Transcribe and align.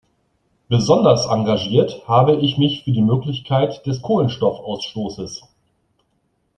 Besonders 0.67 1.27
engagiert 1.27 2.07
habe 2.07 2.35
ich 2.37 2.57
mich 2.57 2.83
für 2.83 2.91
die 2.91 3.03
Möglichkeit 3.03 3.85
des 3.85 4.01
Kohlenstoffausstoßes. 4.01 5.43